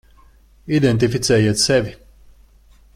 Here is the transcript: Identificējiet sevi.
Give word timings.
Identificējiet 0.77 1.63
sevi. 1.67 1.97